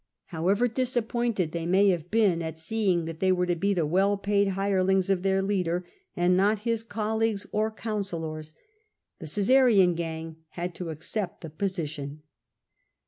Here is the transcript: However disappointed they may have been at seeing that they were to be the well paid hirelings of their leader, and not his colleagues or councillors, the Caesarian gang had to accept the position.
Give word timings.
However 0.29 0.67
disappointed 0.67 1.51
they 1.51 1.67
may 1.67 1.89
have 1.89 2.09
been 2.09 2.41
at 2.41 2.57
seeing 2.57 3.05
that 3.05 3.19
they 3.19 3.31
were 3.31 3.45
to 3.45 3.55
be 3.55 3.71
the 3.75 3.85
well 3.85 4.17
paid 4.17 4.47
hirelings 4.47 5.11
of 5.11 5.21
their 5.21 5.43
leader, 5.43 5.85
and 6.15 6.35
not 6.35 6.61
his 6.65 6.81
colleagues 6.81 7.45
or 7.51 7.69
councillors, 7.69 8.55
the 9.19 9.27
Caesarian 9.27 9.93
gang 9.93 10.37
had 10.57 10.73
to 10.73 10.89
accept 10.89 11.41
the 11.41 11.51
position. 11.51 12.23